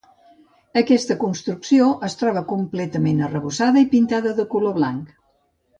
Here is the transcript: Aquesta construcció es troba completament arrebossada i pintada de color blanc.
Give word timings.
Aquesta 0.79 1.17
construcció 1.23 1.91
es 2.09 2.17
troba 2.23 2.43
completament 2.55 3.23
arrebossada 3.29 3.87
i 3.87 3.91
pintada 3.95 4.37
de 4.41 4.51
color 4.57 4.79
blanc. 4.81 5.19